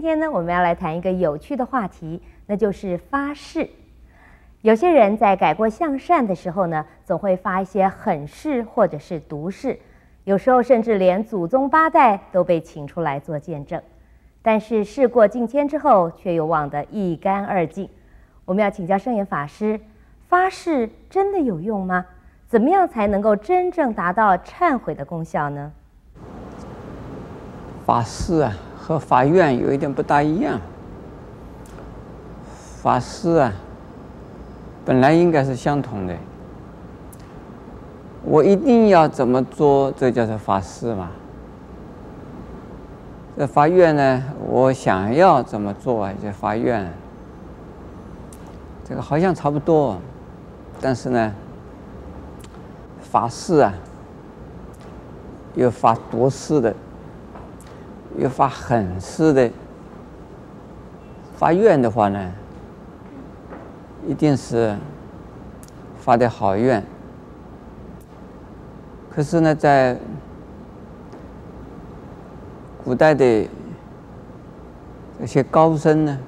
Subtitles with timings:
[0.00, 3.68] 今天呢，我们要来谈一个有趣的话题，那就是发誓。
[4.62, 9.78] 有些人在改过向善的时候呢，总会发一些狠誓或者是毒誓，
[10.24, 13.78] 有时候甚至连祖宗八代都被请出来做见证。
[14.40, 17.86] 但是事过境迁之后，却又忘得一干二净。
[18.46, 19.78] 我们要请教圣严法师，
[20.30, 22.06] 发誓真的有用吗？
[22.48, 25.70] 怎么样才能够真正达到忏悔的功效呢？
[27.84, 28.54] 发誓啊，
[28.90, 30.60] 和发愿有一点不大一样。
[32.82, 33.52] 发誓啊，
[34.84, 36.16] 本来应该是相同的。
[38.24, 41.08] 我一定要怎么做，这叫做发誓嘛。
[43.38, 46.12] 这发愿呢，我想要怎么做啊？
[46.20, 46.92] 就发愿。
[48.84, 49.98] 这个好像差不多，
[50.80, 51.32] 但是呢，
[53.00, 53.72] 发誓啊，
[55.54, 56.74] 有发毒誓的，
[58.18, 59.50] 要发狠似的。
[61.36, 62.32] 发愿的话呢，
[64.06, 64.76] 一定是
[65.98, 66.84] 发的好愿。
[69.10, 69.98] 可是呢，在
[72.84, 73.48] 古代的
[75.18, 76.18] 这些高僧呢，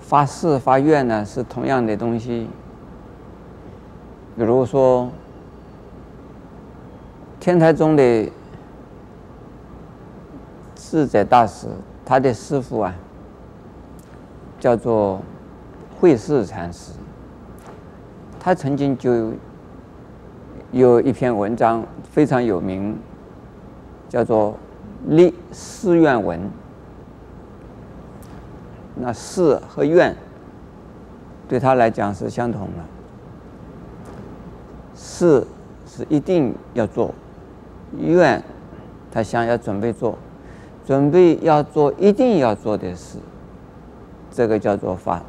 [0.00, 2.48] 发誓发愿呢是同样的东西。
[4.36, 5.08] 比如说，
[7.38, 8.30] 天台宗的
[10.90, 11.66] 智者大师，
[12.02, 12.94] 他的师傅啊，
[14.58, 15.20] 叫做
[16.00, 16.92] 慧识禅师。
[18.40, 19.32] 他曾经就
[20.72, 22.96] 有一篇文章非常有名，
[24.08, 24.52] 叫做
[25.14, 26.40] 《立誓愿文》。
[28.94, 30.16] 那誓和愿
[31.46, 32.84] 对他来讲是相同的。
[34.96, 35.46] 誓
[35.86, 37.14] 是一定要做，
[37.98, 38.42] 愿
[39.12, 40.16] 他想要准备做，
[40.88, 43.18] 准备要做一定要做的事，
[44.30, 45.22] 这个叫做发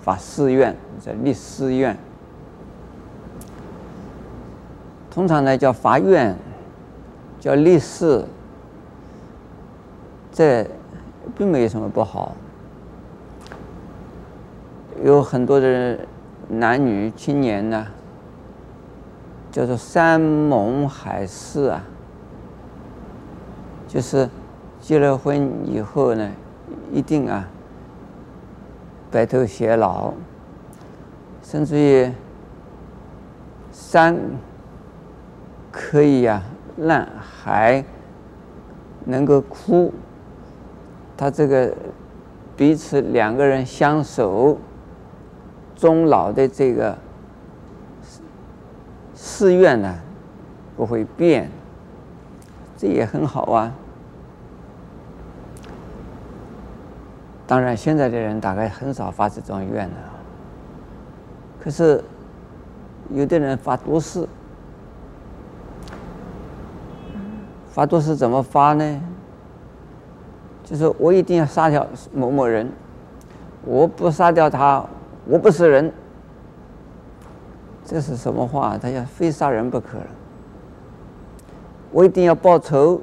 [0.00, 1.94] 发誓愿，叫立誓愿。
[5.10, 6.34] 通常呢叫发愿，
[7.38, 8.24] 叫立誓，
[10.32, 10.66] 这。
[11.36, 12.34] 并没有什么不好，
[15.04, 15.96] 有很多的
[16.48, 17.86] 男女青年呢，
[19.52, 21.84] 叫做山盟海誓啊，
[23.92, 24.26] 就是
[24.80, 26.30] 结了婚以后呢，
[26.90, 27.46] 一定啊
[29.10, 30.14] 白头偕老，
[31.42, 32.10] 甚至于
[33.70, 34.16] 山
[35.70, 36.48] 可以呀、啊、
[36.78, 37.84] 烂，海
[39.04, 39.92] 能够枯。
[41.14, 41.74] 他这个
[42.56, 44.56] 彼此两个人相守
[45.76, 46.96] 终老的这个
[49.14, 49.94] 誓愿呢，
[50.78, 51.50] 不会变，
[52.78, 53.70] 这也很好啊。
[57.52, 59.94] 当然，现在的人大概很少发这种愿了。
[61.60, 62.02] 可是，
[63.10, 64.26] 有的人发毒誓，
[67.68, 69.02] 发毒誓怎么发呢？
[70.64, 72.66] 就是我一定要杀掉某某人，
[73.66, 74.82] 我不杀掉他，
[75.26, 75.92] 我不是人。
[77.84, 78.78] 这是什么话？
[78.78, 79.98] 他要非杀人不可。
[81.90, 82.98] 我一定要报仇，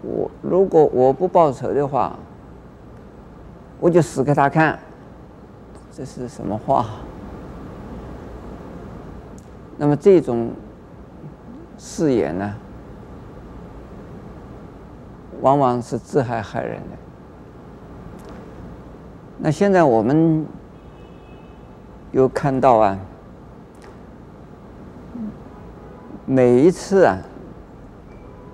[0.00, 2.16] 我如果我不报仇的话，
[3.80, 4.78] 我就死给他看。
[5.92, 6.86] 这是什么话？
[9.78, 10.50] 那么这种
[11.78, 12.54] 誓言呢？
[15.42, 16.96] 往往是自害害人的。
[19.38, 20.46] 那现在我们
[22.12, 22.98] 又看到啊，
[26.24, 27.18] 每一次啊，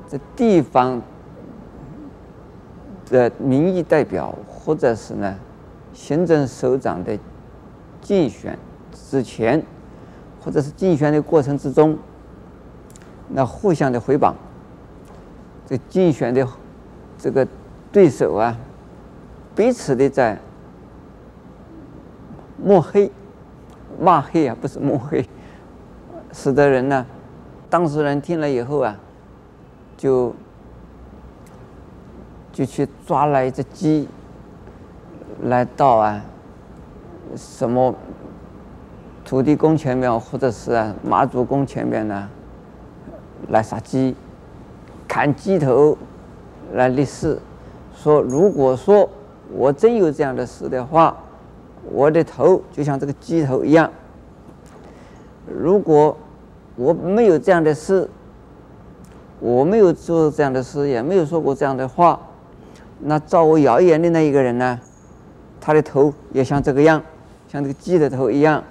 [0.09, 1.01] 这地方
[3.13, 5.39] 的民意代表或者是呢
[5.93, 7.17] 行政首长的
[8.01, 8.59] 竞选
[8.93, 9.63] 之前，
[10.41, 11.97] 或者是竞选的过程之中，
[13.29, 14.35] 那互相的回访，
[15.65, 16.45] 这竞选的。
[17.19, 17.47] 这个
[17.93, 18.59] 对手啊，
[19.55, 20.41] 彼此的在
[22.61, 23.13] 抹黑、
[24.01, 25.25] 骂黑啊，不是抹黑，
[26.33, 27.07] 使得人呢，
[27.71, 28.99] 当事人听了以后啊，
[29.97, 30.35] 就
[32.53, 34.09] 就去抓了一只鸡，
[35.43, 36.23] 来到啊
[37.35, 37.95] 什么
[39.25, 42.29] 土地公前面，或者是啊妈祖公前面呢，
[43.49, 44.15] 来杀鸡，
[45.09, 45.97] 砍鸡头。
[46.75, 47.39] 来立誓，
[47.95, 49.07] 说如果说
[49.53, 51.15] 我真有这样的事的话，
[51.91, 53.91] 我的头就像这个鸡头一样。
[55.47, 56.17] 如果
[56.77, 58.09] 我没有这样的事，
[59.39, 62.19] 我没有做这样的事，也没有说过这样的话，
[63.05, 64.79] 那造我谣言的那一个人呢，
[65.61, 67.03] 他的头也像这个样，
[67.49, 68.63] 像这个鸡的头一样，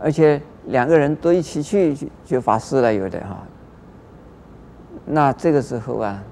[0.00, 3.42] 而且两个人都一起去就发誓了，有的哈。
[5.04, 6.22] 那这个时候啊，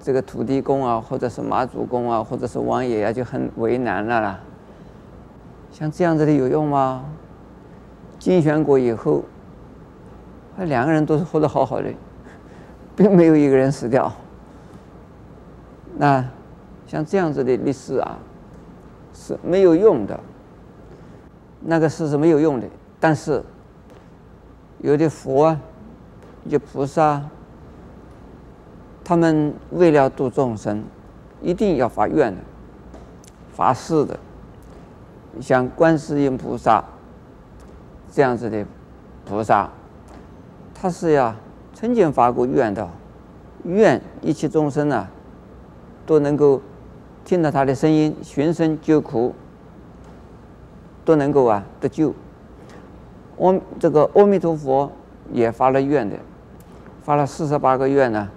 [0.00, 4.40] 这个土地公啊，或者是妈祖公啊，或者是王爷啊，就很为难了啦。
[5.72, 7.04] 像这样子的有用吗？
[8.20, 9.24] 竞选过以后，
[10.56, 11.92] 那两个人都是活得好好的，
[12.94, 14.10] 并没有一个人死掉。
[15.96, 16.24] 那
[16.86, 18.18] 像这样子的历史啊，
[19.12, 20.18] 是没有用的。
[21.60, 22.66] 那个事是没有用的。
[23.00, 23.42] 但是
[24.78, 25.60] 有的佛啊，
[26.44, 27.22] 有菩萨，
[29.02, 30.84] 他们为了度众生，
[31.40, 32.40] 一定要发愿的、
[33.52, 34.18] 发誓的。
[35.40, 36.84] 像观世音菩萨。
[38.12, 38.64] 这样子的
[39.24, 39.68] 菩萨，
[40.72, 41.34] 他是呀
[41.72, 42.88] 曾经发过愿的，
[43.64, 45.10] 愿一切众生啊
[46.06, 46.60] 都能够
[47.24, 49.34] 听到他的声音，寻声救苦，
[51.04, 52.14] 都能够啊得救。
[53.38, 54.90] 阿这个阿弥陀佛
[55.32, 56.16] 也发了愿的，
[57.02, 58.28] 发了四十八个愿呢，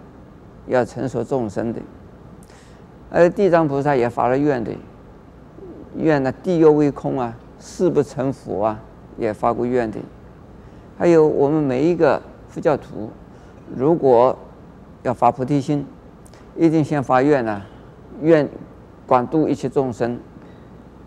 [0.67, 1.79] 要成熟众生的。
[3.11, 4.71] 而地藏菩萨也发了愿的，
[5.95, 8.79] 愿呢地狱为空啊，誓不成佛啊。
[9.19, 9.97] 也发过愿的，
[10.95, 13.09] 还有我们每一个佛教徒，
[13.75, 14.37] 如果
[15.01, 15.83] 要发菩提心，
[16.57, 17.61] 一定先发愿呢，
[18.21, 18.47] 愿
[19.05, 20.19] 广度一切众生，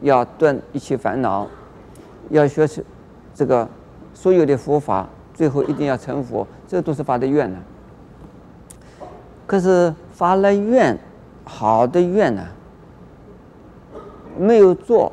[0.00, 1.46] 要断一切烦恼，
[2.30, 2.84] 要学习
[3.34, 3.68] 这个
[4.14, 7.58] 所有的佛法，最后一定要成佛，这都是发的愿呢。
[9.46, 10.96] 可是发了愿，
[11.44, 12.46] 好的愿呢，
[14.38, 15.12] 没有做，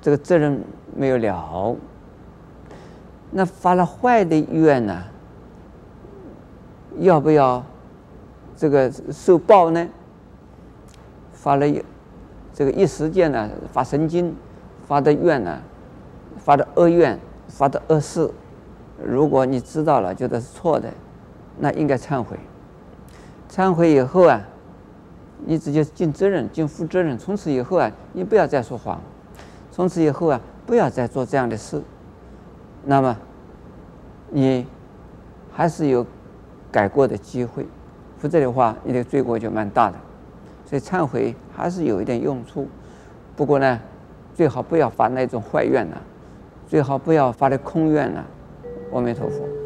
[0.00, 0.62] 这个责任
[0.96, 1.76] 没有了。
[3.32, 5.02] 那发了坏的愿呢？
[7.00, 7.62] 要不要
[8.56, 9.88] 这个受报呢？
[11.32, 11.66] 发了
[12.52, 14.34] 这个一时间呢，发神经
[14.86, 15.60] 发的怨呢，
[16.38, 17.18] 发的恶怨，
[17.48, 18.30] 发的恶事。
[19.04, 20.90] 如果你知道了，觉得是错的，
[21.58, 22.36] 那应该忏悔。
[23.50, 24.40] 忏悔以后啊，
[25.44, 27.16] 你直接尽责任，尽负责任。
[27.16, 29.00] 从此以后啊，你不要再说谎。
[29.70, 31.82] 从此以后啊，不要再做这样的事。
[32.84, 33.16] 那么，
[34.30, 34.66] 你
[35.52, 36.06] 还是有
[36.72, 37.66] 改过的机会，
[38.18, 39.96] 否则的话，你的罪过就蛮大的。
[40.64, 42.66] 所以忏悔还是有一点用处。
[43.36, 43.80] 不过呢，
[44.34, 45.96] 最好不要发那种坏愿呐，
[46.66, 48.24] 最好不要发的空愿呐。
[48.92, 49.65] 阿弥陀佛。